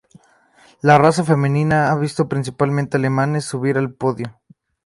La 0.81 0.97
raza 0.97 1.23
femenina 1.23 1.91
ha 1.91 1.95
visto 1.95 2.27
principalmente 2.27 2.97
alemanes 2.97 3.45
subir 3.45 3.77
al 3.77 3.93
podio. 3.93 4.33